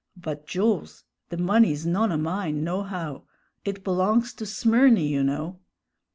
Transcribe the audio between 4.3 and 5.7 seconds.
to Smyrny, you know."